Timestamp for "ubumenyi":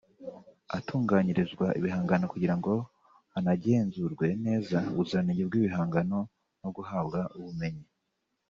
7.37-7.85